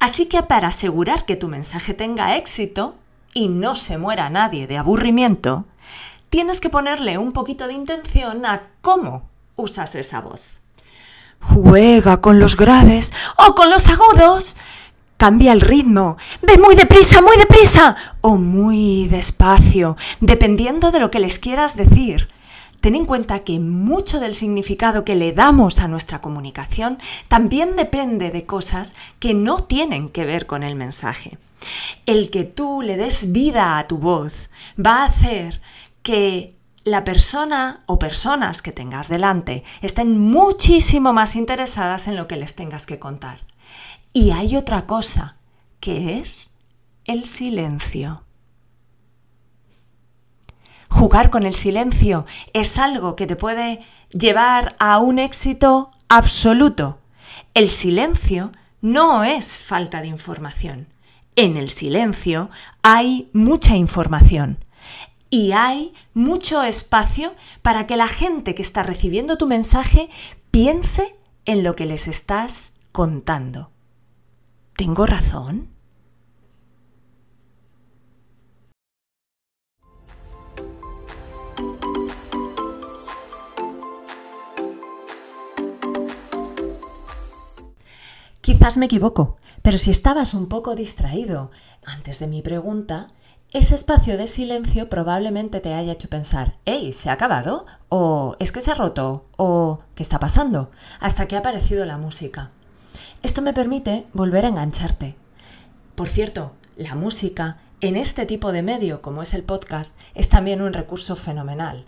Así 0.00 0.26
que 0.26 0.42
para 0.42 0.68
asegurar 0.68 1.24
que 1.24 1.36
tu 1.36 1.46
mensaje 1.46 1.94
tenga 1.94 2.36
éxito 2.36 2.96
y 3.34 3.48
no 3.48 3.74
se 3.74 3.98
muera 3.98 4.30
nadie 4.30 4.66
de 4.66 4.76
aburrimiento, 4.76 5.66
tienes 6.28 6.60
que 6.60 6.70
ponerle 6.70 7.18
un 7.18 7.32
poquito 7.32 7.66
de 7.66 7.74
intención 7.74 8.46
a 8.46 8.68
cómo 8.80 9.28
usas 9.56 9.94
esa 9.94 10.20
voz. 10.20 10.58
Juega 11.40 12.20
con 12.20 12.38
los 12.38 12.56
graves 12.56 13.12
o 13.36 13.54
con 13.54 13.70
los 13.70 13.88
agudos. 13.88 14.56
Cambia 15.16 15.52
el 15.52 15.60
ritmo. 15.60 16.16
Ve 16.42 16.58
muy 16.58 16.74
deprisa, 16.74 17.20
muy 17.20 17.36
deprisa 17.36 17.96
o 18.20 18.36
muy 18.36 19.08
despacio, 19.08 19.96
dependiendo 20.20 20.90
de 20.90 21.00
lo 21.00 21.10
que 21.10 21.20
les 21.20 21.38
quieras 21.38 21.76
decir. 21.76 22.28
Ten 22.80 22.94
en 22.94 23.04
cuenta 23.04 23.40
que 23.40 23.58
mucho 23.58 24.20
del 24.20 24.34
significado 24.34 25.04
que 25.04 25.14
le 25.14 25.32
damos 25.32 25.80
a 25.80 25.88
nuestra 25.88 26.22
comunicación 26.22 26.98
también 27.28 27.76
depende 27.76 28.30
de 28.30 28.46
cosas 28.46 28.94
que 29.18 29.34
no 29.34 29.64
tienen 29.64 30.08
que 30.08 30.24
ver 30.24 30.46
con 30.46 30.62
el 30.62 30.76
mensaje. 30.76 31.36
El 32.06 32.30
que 32.30 32.44
tú 32.44 32.82
le 32.82 32.96
des 32.96 33.32
vida 33.32 33.78
a 33.78 33.86
tu 33.86 33.98
voz 33.98 34.50
va 34.78 35.02
a 35.02 35.06
hacer 35.06 35.60
que 36.02 36.56
la 36.84 37.04
persona 37.04 37.80
o 37.86 37.98
personas 37.98 38.62
que 38.62 38.72
tengas 38.72 39.08
delante 39.08 39.64
estén 39.82 40.18
muchísimo 40.18 41.12
más 41.12 41.36
interesadas 41.36 42.08
en 42.08 42.16
lo 42.16 42.26
que 42.26 42.36
les 42.36 42.54
tengas 42.54 42.86
que 42.86 42.98
contar. 42.98 43.46
Y 44.12 44.30
hay 44.30 44.56
otra 44.56 44.86
cosa, 44.86 45.36
que 45.78 46.18
es 46.18 46.50
el 47.04 47.26
silencio. 47.26 48.24
Jugar 50.88 51.30
con 51.30 51.44
el 51.44 51.54
silencio 51.54 52.26
es 52.52 52.78
algo 52.78 53.14
que 53.14 53.26
te 53.26 53.36
puede 53.36 53.80
llevar 54.10 54.74
a 54.80 54.98
un 54.98 55.18
éxito 55.18 55.92
absoluto. 56.08 56.98
El 57.54 57.68
silencio 57.68 58.52
no 58.80 59.22
es 59.22 59.62
falta 59.62 60.00
de 60.00 60.08
información 60.08 60.88
en 61.36 61.56
el 61.56 61.70
silencio 61.70 62.50
hay 62.82 63.30
mucha 63.32 63.76
información 63.76 64.64
y 65.30 65.52
hay 65.52 65.94
mucho 66.12 66.62
espacio 66.62 67.34
para 67.62 67.86
que 67.86 67.96
la 67.96 68.08
gente 68.08 68.54
que 68.54 68.62
está 68.62 68.82
recibiendo 68.82 69.38
tu 69.38 69.46
mensaje 69.46 70.10
piense 70.50 71.16
en 71.44 71.62
lo 71.62 71.76
que 71.76 71.86
les 71.86 72.08
estás 72.08 72.74
contando. 72.92 73.70
¿Tengo 74.76 75.06
razón? 75.06 75.68
Quizás 88.40 88.78
me 88.78 88.86
equivoco, 88.86 89.36
pero 89.62 89.78
si 89.78 89.90
estabas 89.90 90.34
un 90.34 90.48
poco 90.48 90.74
distraído 90.74 91.50
antes 91.84 92.18
de 92.18 92.26
mi 92.26 92.42
pregunta, 92.42 93.08
ese 93.52 93.74
espacio 93.74 94.16
de 94.16 94.26
silencio 94.26 94.88
probablemente 94.88 95.60
te 95.60 95.74
haya 95.74 95.92
hecho 95.92 96.08
pensar, 96.08 96.58
hey, 96.66 96.92
¿se 96.92 97.10
ha 97.10 97.14
acabado? 97.14 97.66
¿O 97.88 98.36
es 98.38 98.52
que 98.52 98.60
se 98.60 98.70
ha 98.70 98.74
roto? 98.74 99.26
¿O 99.36 99.80
qué 99.94 100.02
está 100.02 100.20
pasando? 100.20 100.70
Hasta 101.00 101.26
que 101.26 101.36
ha 101.36 101.40
aparecido 101.40 101.84
la 101.84 101.98
música. 101.98 102.52
Esto 103.22 103.42
me 103.42 103.52
permite 103.52 104.06
volver 104.12 104.44
a 104.44 104.48
engancharte. 104.48 105.16
Por 105.96 106.08
cierto, 106.08 106.52
la 106.76 106.94
música 106.94 107.58
en 107.80 107.96
este 107.96 108.24
tipo 108.24 108.52
de 108.52 108.62
medio 108.62 109.02
como 109.02 109.22
es 109.22 109.34
el 109.34 109.42
podcast 109.42 109.94
es 110.14 110.28
también 110.28 110.62
un 110.62 110.72
recurso 110.72 111.16
fenomenal, 111.16 111.86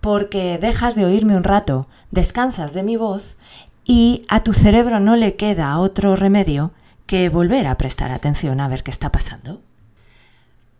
porque 0.00 0.58
dejas 0.58 0.94
de 0.94 1.04
oírme 1.04 1.36
un 1.36 1.44
rato, 1.44 1.86
descansas 2.10 2.74
de 2.74 2.82
mi 2.82 2.96
voz 2.96 3.36
y 3.84 4.26
a 4.28 4.42
tu 4.42 4.52
cerebro 4.52 4.98
no 4.98 5.14
le 5.14 5.36
queda 5.36 5.78
otro 5.78 6.16
remedio 6.16 6.72
que 7.06 7.28
volver 7.28 7.66
a 7.66 7.78
prestar 7.78 8.10
atención 8.10 8.60
a 8.60 8.68
ver 8.68 8.82
qué 8.82 8.90
está 8.90 9.10
pasando. 9.10 9.62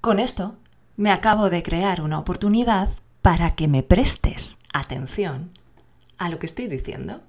Con 0.00 0.18
esto 0.18 0.56
me 0.96 1.10
acabo 1.10 1.50
de 1.50 1.62
crear 1.62 2.00
una 2.00 2.18
oportunidad 2.18 2.90
para 3.22 3.54
que 3.54 3.68
me 3.68 3.82
prestes 3.82 4.58
atención 4.72 5.50
a 6.18 6.28
lo 6.28 6.38
que 6.38 6.46
estoy 6.46 6.68
diciendo. 6.68 7.20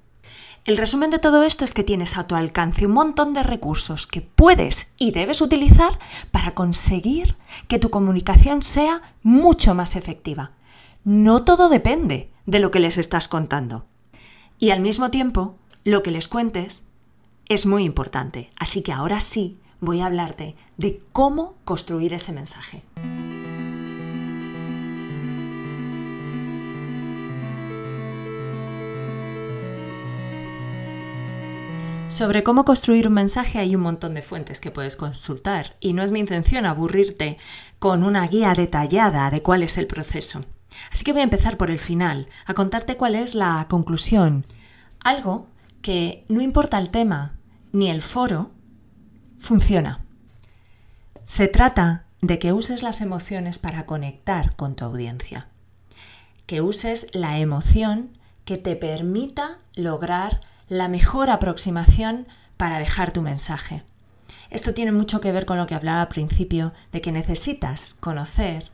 El 0.65 0.77
resumen 0.77 1.11
de 1.11 1.19
todo 1.19 1.43
esto 1.43 1.63
es 1.63 1.73
que 1.73 1.83
tienes 1.83 2.17
a 2.17 2.27
tu 2.27 2.35
alcance 2.35 2.85
un 2.85 2.91
montón 2.91 3.33
de 3.33 3.41
recursos 3.41 4.05
que 4.05 4.21
puedes 4.21 4.91
y 4.97 5.11
debes 5.11 5.41
utilizar 5.41 5.97
para 6.31 6.53
conseguir 6.53 7.37
que 7.69 7.79
tu 7.79 7.89
comunicación 7.89 8.63
sea 8.63 9.01
mucho 9.23 9.73
más 9.75 9.95
efectiva. 9.95 10.51
No 11.05 11.45
todo 11.45 11.69
depende 11.69 12.29
de 12.45 12.59
lo 12.59 12.69
que 12.69 12.81
les 12.81 12.97
estás 12.97 13.29
contando. 13.29 13.85
Y 14.59 14.71
al 14.71 14.81
mismo 14.81 15.09
tiempo, 15.09 15.55
lo 15.85 16.03
que 16.03 16.11
les 16.11 16.27
cuentes 16.27 16.83
es 17.49 17.65
muy 17.65 17.83
importante. 17.83 18.49
Así 18.57 18.81
que 18.81 18.91
ahora 18.91 19.21
sí 19.21 19.59
voy 19.79 20.01
a 20.01 20.07
hablarte 20.07 20.55
de 20.77 21.01
cómo 21.11 21.55
construir 21.63 22.13
ese 22.13 22.31
mensaje. 22.31 22.83
Sobre 32.09 32.41
cómo 32.41 32.65
construir 32.65 33.07
un 33.07 33.13
mensaje 33.13 33.59
hay 33.59 33.75
un 33.75 33.81
montón 33.81 34.15
de 34.15 34.23
fuentes 34.23 34.59
que 34.59 34.71
puedes 34.71 34.95
consultar 34.95 35.75
y 35.79 35.93
no 35.93 36.01
es 36.01 36.09
mi 36.09 36.19
intención 36.19 36.65
aburrirte 36.65 37.37
con 37.77 38.03
una 38.03 38.25
guía 38.25 38.55
detallada 38.55 39.29
de 39.29 39.43
cuál 39.43 39.61
es 39.61 39.77
el 39.77 39.85
proceso. 39.85 40.41
Así 40.91 41.03
que 41.03 41.11
voy 41.11 41.21
a 41.21 41.25
empezar 41.25 41.57
por 41.57 41.69
el 41.69 41.77
final, 41.77 42.27
a 42.47 42.55
contarte 42.55 42.97
cuál 42.97 43.13
es 43.13 43.35
la 43.35 43.67
conclusión. 43.69 44.47
Algo 44.99 45.45
que 45.83 46.25
no 46.27 46.41
importa 46.41 46.79
el 46.79 46.89
tema 46.89 47.36
ni 47.71 47.89
el 47.89 48.01
foro, 48.01 48.51
funciona. 49.37 50.05
Se 51.25 51.47
trata 51.47 52.05
de 52.21 52.39
que 52.39 52.53
uses 52.53 52.83
las 52.83 53.01
emociones 53.01 53.59
para 53.59 53.85
conectar 53.85 54.55
con 54.55 54.75
tu 54.75 54.85
audiencia. 54.85 55.47
Que 56.45 56.61
uses 56.61 57.07
la 57.13 57.37
emoción 57.37 58.17
que 58.45 58.57
te 58.57 58.75
permita 58.75 59.59
lograr 59.75 60.41
la 60.69 60.87
mejor 60.87 61.29
aproximación 61.29 62.27
para 62.55 62.79
dejar 62.79 63.11
tu 63.11 63.21
mensaje. 63.21 63.83
Esto 64.49 64.73
tiene 64.73 64.91
mucho 64.91 65.19
que 65.19 65.31
ver 65.31 65.45
con 65.45 65.57
lo 65.57 65.67
que 65.67 65.75
hablaba 65.75 66.01
al 66.01 66.07
principio, 66.07 66.73
de 66.91 67.01
que 67.01 67.11
necesitas 67.11 67.93
conocer 67.99 68.71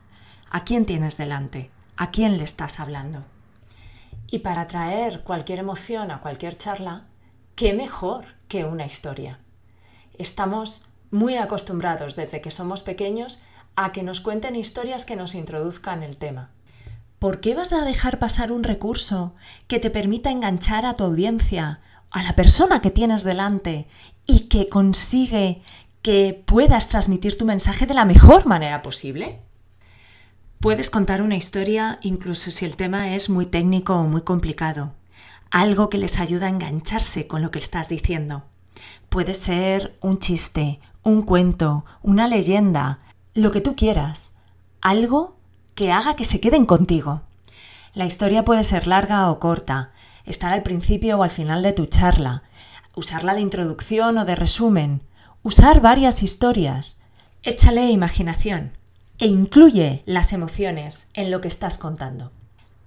a 0.52 0.64
quién 0.64 0.86
tienes 0.86 1.18
delante, 1.18 1.72
a 1.98 2.12
quién 2.12 2.38
le 2.38 2.44
estás 2.44 2.80
hablando. 2.80 3.26
Y 4.30 4.40
para 4.40 4.68
traer 4.68 5.24
cualquier 5.24 5.60
emoción 5.60 6.12
a 6.12 6.22
cualquier 6.22 6.58
charla, 6.58 7.06
¿qué 7.56 7.74
mejor 7.74 8.26
que 8.48 8.66
una 8.66 8.86
historia? 8.86 9.40
Estamos 10.18 10.86
muy 11.12 11.38
acostumbrados 11.38 12.16
desde 12.16 12.42
que 12.42 12.52
somos 12.52 12.84
pequeños 12.84 13.42
a 13.76 13.92
que 13.92 14.04
nos 14.04 14.22
cuenten 14.22 14.56
historias 14.56 15.06
que 15.06 15.16
nos 15.16 15.36
introduzcan 15.36 16.04
el 16.04 16.18
tema. 16.18 16.52
¿Por 17.20 17.40
qué 17.40 17.56
vas 17.56 17.72
a 17.72 17.86
dejar 17.86 18.20
pasar 18.20 18.52
un 18.52 18.64
recurso 18.64 19.34
que 19.68 19.80
te 19.80 19.90
permita 19.90 20.32
enganchar 20.32 20.86
a 20.86 20.96
tu 20.96 21.04
audiencia, 21.04 21.82
a 22.12 22.24
la 22.24 22.36
persona 22.36 22.82
que 22.82 22.92
tienes 22.92 23.24
delante 23.24 23.88
y 24.28 24.48
que 24.50 24.68
consigue 24.68 25.62
que 26.02 26.44
puedas 26.46 26.90
transmitir 26.90 27.38
tu 27.38 27.46
mensaje 27.46 27.86
de 27.86 27.94
la 27.94 28.06
mejor 28.06 28.46
manera 28.46 28.82
posible? 28.82 29.40
Puedes 30.60 30.90
contar 30.90 31.22
una 31.22 31.36
historia 31.36 32.00
incluso 32.02 32.52
si 32.52 32.66
el 32.66 32.76
tema 32.76 33.16
es 33.16 33.30
muy 33.30 33.46
técnico 33.46 33.96
o 33.96 34.04
muy 34.04 34.22
complicado, 34.22 34.94
algo 35.54 35.88
que 35.88 36.00
les 36.00 36.20
ayuda 36.20 36.48
a 36.48 36.50
engancharse 36.50 37.28
con 37.28 37.44
lo 37.44 37.52
que 37.52 37.60
estás 37.60 37.88
diciendo. 37.88 38.44
Puede 39.10 39.36
ser 39.36 39.96
un 40.02 40.18
chiste, 40.18 40.80
un 41.04 41.22
cuento, 41.22 41.86
una 42.02 42.28
leyenda, 42.28 43.02
lo 43.36 43.52
que 43.52 43.62
tú 43.62 43.76
quieras, 43.76 44.32
algo 44.82 45.38
que 45.76 45.92
haga 45.92 46.16
que 46.16 46.26
se 46.26 46.40
queden 46.40 46.66
contigo. 46.66 47.22
La 47.94 48.08
historia 48.08 48.44
puede 48.44 48.64
ser 48.64 48.88
larga 48.88 49.30
o 49.30 49.40
corta, 49.40 49.92
estar 50.26 50.52
al 50.52 50.64
principio 50.64 51.20
o 51.20 51.24
al 51.24 51.30
final 51.30 51.62
de 51.62 51.74
tu 51.74 51.86
charla, 51.86 52.42
usarla 52.96 53.36
de 53.36 53.42
introducción 53.42 54.18
o 54.18 54.26
de 54.26 54.36
resumen, 54.36 55.04
usar 55.44 55.82
varias 55.82 56.24
historias. 56.24 56.98
Échale 57.44 57.92
imaginación 57.92 58.76
e 59.20 59.28
incluye 59.28 60.02
las 60.08 60.34
emociones 60.34 61.06
en 61.14 61.30
lo 61.30 61.42
que 61.42 61.48
estás 61.48 61.78
contando. 61.78 62.32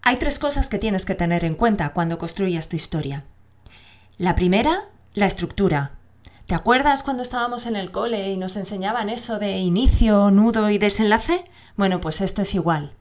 Hay 0.09 0.19
tres 0.19 0.38
cosas 0.38 0.69
que 0.69 0.79
tienes 0.79 1.05
que 1.05 1.16
tener 1.16 1.45
en 1.45 1.57
cuenta 1.57 1.88
cuando 1.88 2.16
construyas 2.16 2.69
tu 2.69 2.77
historia. 2.77 3.25
La 4.19 4.37
primera, 4.37 4.85
la 5.14 5.27
estructura. 5.27 5.97
¿Te 6.47 6.55
acuerdas 6.55 7.03
cuando 7.03 7.25
estábamos 7.25 7.66
en 7.66 7.75
el 7.75 7.90
cole 7.90 8.31
y 8.31 8.37
nos 8.37 8.55
enseñaban 8.55 9.09
eso 9.09 9.40
de 9.40 9.57
inicio, 9.57 10.31
nudo 10.31 10.71
y 10.71 10.79
desenlace? 10.79 11.45
Bueno, 11.75 12.01
pues 12.01 12.21
esto 12.21 12.42
es 12.42 12.55
igual. 12.55 12.92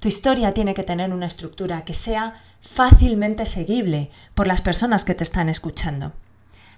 Tu 0.00 0.08
historia 0.08 0.54
tiene 0.54 0.72
que 0.72 0.84
tener 0.84 1.12
una 1.12 1.26
estructura 1.26 1.84
que 1.84 1.92
sea 1.92 2.42
fácilmente 2.62 3.44
seguible 3.44 4.10
por 4.32 4.46
las 4.46 4.62
personas 4.62 5.04
que 5.04 5.14
te 5.14 5.24
están 5.24 5.50
escuchando. 5.50 6.14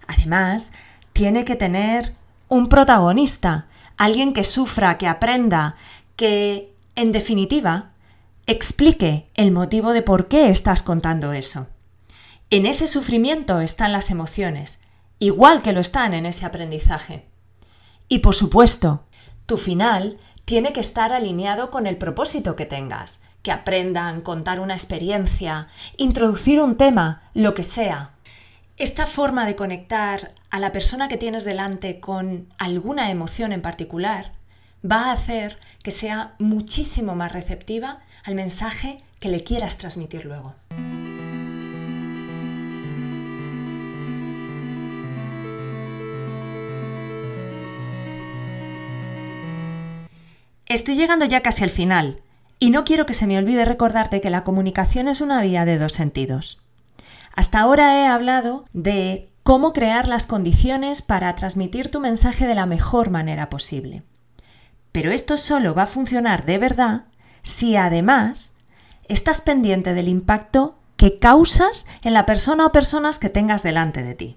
Además, 0.09 0.72
tiene 1.12 1.44
que 1.44 1.55
tener 1.55 2.12
un 2.49 2.68
protagonista, 2.68 3.68
alguien 3.96 4.33
que 4.33 4.42
sufra, 4.42 4.99
que 4.99 5.07
aprenda, 5.07 5.77
que, 6.16 6.75
en 6.96 7.12
definitiva, 7.12 7.92
explique 8.46 9.28
el 9.35 9.50
motivo 9.50 9.92
de 9.92 10.02
por 10.02 10.28
qué 10.28 10.50
estás 10.50 10.82
contando 10.82 11.32
eso. 11.32 11.66
En 12.48 12.64
ese 12.64 12.87
sufrimiento 12.87 13.61
están 13.61 13.90
las 13.90 14.11
emociones, 14.11 14.78
igual 15.18 15.62
que 15.62 15.72
lo 15.72 15.80
están 15.80 16.14
en 16.14 16.26
ese 16.26 16.46
aprendizaje. 16.46 17.26
Y 18.09 18.20
por 18.20 18.37
supuesto, 18.37 19.04
tu 19.46 19.56
final 19.56 20.18
tiene 20.44 20.72
que 20.72 20.78
estar 20.78 21.12
alineado 21.12 21.70
con 21.70 21.88
el 21.88 21.96
propósito 21.96 22.54
que 22.54 22.66
tengas, 22.66 23.18
que 23.42 23.50
aprendan, 23.50 24.20
contar 24.20 24.61
una 24.61 24.74
experiencia, 24.74 25.66
introducir 25.96 26.61
un 26.61 26.76
tema, 26.76 27.30
lo 27.35 27.52
que 27.52 27.64
sea. 27.64 28.12
Esta 28.76 29.06
forma 29.06 29.44
de 29.44 29.56
conectar 29.56 30.35
a 30.50 30.61
la 30.61 30.70
persona 30.70 31.09
que 31.09 31.16
tienes 31.16 31.44
delante 31.44 31.98
con 31.98 32.46
alguna 32.59 33.11
emoción 33.11 33.50
en 33.50 33.62
particular 33.62 34.35
va 34.88 35.06
a 35.06 35.12
hacer 35.12 35.59
que 35.87 35.92
sea 35.92 36.35
muchísimo 36.40 37.14
más 37.14 37.31
receptiva 37.31 38.01
al 38.25 38.35
mensaje 38.35 39.05
que 39.20 39.29
le 39.29 39.44
quieras 39.44 39.79
transmitir 39.79 40.25
luego. 40.25 40.57
Estoy 50.66 50.96
llegando 50.96 51.25
ya 51.25 51.42
casi 51.42 51.62
al 51.62 51.70
final 51.70 52.20
y 52.59 52.70
no 52.70 52.85
quiero 52.85 53.07
que 53.07 53.14
se 53.14 53.29
me 53.29 53.38
olvide 53.38 53.64
recordarte 53.64 54.20
que 54.20 54.29
la 54.29 54.42
comunicación 54.42 55.07
es 55.07 55.20
una 55.20 55.40
vía 55.40 55.64
de 55.64 55.79
dos 55.79 55.92
sentidos. 55.92 56.61
Hasta 57.33 57.61
ahora 57.61 58.01
he 58.01 58.09
hablado 58.09 58.64
de 58.72 59.31
cómo 59.44 59.72
crear 59.72 60.09
las 60.09 60.27
condiciones 60.27 61.01
para 61.01 61.37
transmitir 61.37 61.92
tu 61.92 62.01
mensaje 62.01 62.49
de 62.49 62.57
la 62.57 62.66
mejor 62.66 63.11
manera 63.11 63.49
posible. 63.49 64.03
Pero 64.96 65.12
esto 65.12 65.37
solo 65.37 65.74
va 65.74 65.82
a 65.82 65.87
funcionar 65.87 66.46
de 66.46 66.56
verdad 66.56 67.04
si 67.42 67.76
además 67.76 68.54
estás 69.09 69.42
pendiente 69.42 69.92
del 69.92 70.09
impacto 70.09 70.74
que 70.96 71.18
causas 71.18 71.87
en 72.02 72.14
la 72.14 72.24
persona 72.24 72.64
o 72.64 72.72
personas 72.72 73.18
que 73.18 73.28
tengas 73.28 73.62
delante 73.62 74.02
de 74.02 74.14
ti. 74.14 74.37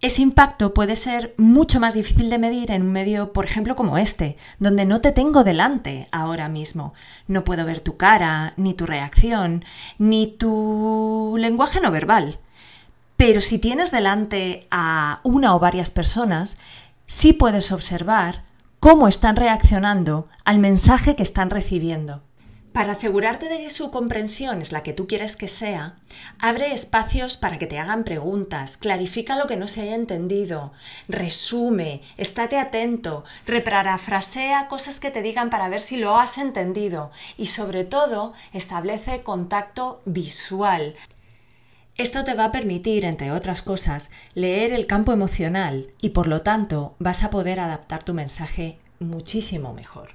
Ese 0.00 0.22
impacto 0.22 0.72
puede 0.72 0.96
ser 0.96 1.34
mucho 1.36 1.78
más 1.78 1.92
difícil 1.92 2.30
de 2.30 2.38
medir 2.38 2.70
en 2.70 2.80
un 2.80 2.90
medio, 2.90 3.34
por 3.34 3.44
ejemplo, 3.44 3.76
como 3.76 3.98
este, 3.98 4.38
donde 4.58 4.86
no 4.86 5.02
te 5.02 5.12
tengo 5.12 5.44
delante 5.44 6.08
ahora 6.10 6.48
mismo. 6.48 6.94
No 7.28 7.44
puedo 7.44 7.66
ver 7.66 7.80
tu 7.80 7.98
cara, 7.98 8.54
ni 8.56 8.72
tu 8.72 8.86
reacción, 8.86 9.62
ni 9.98 10.26
tu 10.26 11.36
lenguaje 11.38 11.82
no 11.82 11.90
verbal. 11.90 12.38
Pero 13.18 13.42
si 13.42 13.58
tienes 13.58 13.90
delante 13.90 14.66
a 14.70 15.20
una 15.22 15.54
o 15.54 15.58
varias 15.58 15.90
personas, 15.90 16.56
sí 17.06 17.34
puedes 17.34 17.72
observar 17.72 18.50
cómo 18.82 19.06
están 19.06 19.36
reaccionando 19.36 20.26
al 20.44 20.58
mensaje 20.58 21.14
que 21.14 21.22
están 21.22 21.50
recibiendo. 21.50 22.24
Para 22.72 22.92
asegurarte 22.92 23.48
de 23.48 23.58
que 23.58 23.70
su 23.70 23.92
comprensión 23.92 24.60
es 24.60 24.72
la 24.72 24.82
que 24.82 24.92
tú 24.92 25.06
quieres 25.06 25.36
que 25.36 25.46
sea, 25.46 25.98
abre 26.40 26.74
espacios 26.74 27.36
para 27.36 27.58
que 27.58 27.68
te 27.68 27.78
hagan 27.78 28.02
preguntas, 28.02 28.76
clarifica 28.76 29.36
lo 29.36 29.46
que 29.46 29.56
no 29.56 29.68
se 29.68 29.82
haya 29.82 29.94
entendido, 29.94 30.72
resume, 31.06 32.02
estate 32.16 32.58
atento, 32.58 33.24
reparafrasea 33.46 34.66
cosas 34.66 34.98
que 34.98 35.12
te 35.12 35.22
digan 35.22 35.48
para 35.48 35.68
ver 35.68 35.80
si 35.80 35.96
lo 35.96 36.18
has 36.18 36.36
entendido 36.36 37.12
y 37.36 37.46
sobre 37.46 37.84
todo 37.84 38.32
establece 38.52 39.22
contacto 39.22 40.02
visual. 40.06 40.96
Esto 41.98 42.24
te 42.24 42.32
va 42.32 42.46
a 42.46 42.52
permitir, 42.52 43.04
entre 43.04 43.32
otras 43.32 43.62
cosas, 43.62 44.10
leer 44.34 44.72
el 44.72 44.86
campo 44.86 45.12
emocional 45.12 45.88
y 46.00 46.10
por 46.10 46.26
lo 46.26 46.40
tanto 46.40 46.96
vas 46.98 47.22
a 47.22 47.28
poder 47.28 47.60
adaptar 47.60 48.02
tu 48.02 48.14
mensaje 48.14 48.78
muchísimo 48.98 49.74
mejor. 49.74 50.10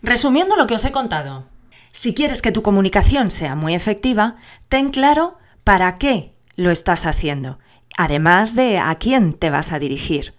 Resumiendo 0.00 0.56
lo 0.56 0.66
que 0.66 0.74
os 0.74 0.84
he 0.86 0.90
contado, 0.90 1.44
si 1.92 2.14
quieres 2.14 2.40
que 2.40 2.50
tu 2.50 2.62
comunicación 2.62 3.30
sea 3.30 3.54
muy 3.54 3.74
efectiva, 3.74 4.36
ten 4.70 4.90
claro 4.90 5.36
para 5.64 5.98
qué 5.98 6.32
lo 6.56 6.70
estás 6.70 7.04
haciendo, 7.04 7.58
además 7.96 8.54
de 8.54 8.78
a 8.78 8.94
quién 8.96 9.32
te 9.32 9.50
vas 9.50 9.72
a 9.72 9.78
dirigir. 9.78 10.34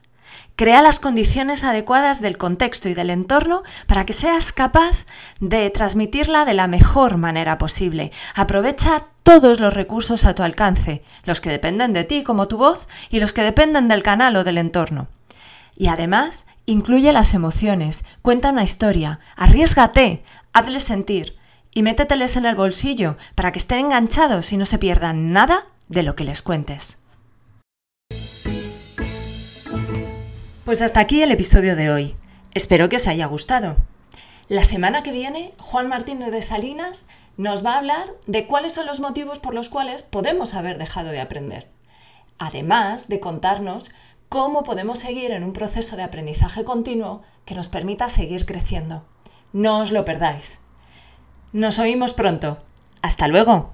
Crea 0.56 0.84
las 0.84 1.00
condiciones 1.00 1.64
adecuadas 1.64 2.22
del 2.22 2.38
contexto 2.38 2.88
y 2.88 2.94
del 2.94 3.10
entorno 3.10 3.64
para 3.88 4.06
que 4.06 4.14
seas 4.14 4.54
capaz 4.54 5.06
de 5.40 5.68
transmitirla 5.72 6.46
de 6.46 6.54
la 6.54 6.68
mejor 6.68 7.18
manera 7.18 7.58
posible. 7.58 8.12
Aprovecha 8.36 9.06
todos 9.24 9.60
los 9.60 9.74
recursos 9.74 10.26
a 10.26 10.36
tu 10.36 10.44
alcance, 10.44 11.04
los 11.24 11.42
que 11.42 11.50
dependen 11.50 11.92
de 11.94 12.04
ti 12.04 12.24
como 12.24 12.48
tu 12.48 12.58
voz 12.58 12.88
y 13.10 13.20
los 13.20 13.34
que 13.34 13.42
dependen 13.42 13.88
del 13.88 14.04
canal 14.04 14.36
o 14.36 14.44
del 14.44 14.60
entorno. 14.60 15.08
Y 15.76 15.88
además, 15.88 16.46
incluye 16.68 17.12
las 17.12 17.34
emociones, 17.34 18.06
cuenta 18.22 18.52
una 18.52 18.64
historia, 18.64 19.20
arriesgate, 19.36 20.24
hazles 20.54 20.84
sentir 20.84 21.36
y 21.74 21.82
méteteles 21.82 22.38
en 22.38 22.46
el 22.46 22.56
bolsillo 22.56 23.18
para 23.34 23.52
que 23.52 23.58
estén 23.60 23.80
enganchados 23.80 24.54
y 24.54 24.58
no 24.58 24.68
se 24.68 24.78
pierdan 24.78 25.34
nada 25.34 25.66
de 25.90 26.04
lo 26.04 26.16
que 26.16 26.26
les 26.26 26.44
cuentes. 26.44 27.00
Pues 30.66 30.82
hasta 30.82 31.02
aquí 31.02 31.22
el 31.22 31.32
episodio 31.34 31.76
de 31.76 31.92
hoy. 31.92 32.16
Espero 32.54 32.88
que 32.88 32.96
os 32.96 33.08
haya 33.08 33.26
gustado. 33.26 33.76
La 34.48 34.64
semana 34.64 35.04
que 35.04 35.12
viene, 35.12 35.54
Juan 35.60 35.90
Martínez 35.90 36.32
de 36.32 36.42
Salinas 36.42 37.06
nos 37.36 37.66
va 37.66 37.74
a 37.74 37.80
hablar 37.80 38.08
de 38.28 38.48
cuáles 38.48 38.72
son 38.72 38.86
los 38.86 39.02
motivos 39.02 39.40
por 39.40 39.54
los 39.54 39.68
cuales 39.68 40.04
podemos 40.04 40.54
haber 40.54 40.78
dejado 40.78 41.10
de 41.10 41.20
aprender. 41.20 41.68
Además 42.40 43.10
de 43.10 43.20
contarnos 43.20 43.92
cómo 44.30 44.64
podemos 44.64 45.00
seguir 45.00 45.32
en 45.32 45.44
un 45.44 45.52
proceso 45.52 45.98
de 45.98 46.04
aprendizaje 46.04 46.64
continuo 46.64 47.24
que 47.44 47.56
nos 47.56 47.68
permita 47.68 48.08
seguir 48.10 48.46
creciendo. 48.46 49.04
No 49.52 49.80
os 49.80 49.92
lo 49.92 50.06
perdáis. 50.06 50.60
Nos 51.52 51.78
oímos 51.78 52.14
pronto. 52.14 52.60
Hasta 53.02 53.28
luego. 53.28 53.74